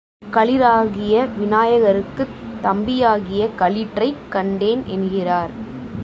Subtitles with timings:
[0.31, 2.35] களிறாகிய விநாயகருக்குத்
[2.61, 5.51] தம்பியாகிய களிற்றைக் கண்டேன் என்கிறார்.